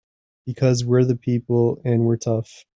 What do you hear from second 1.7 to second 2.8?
and we're tough!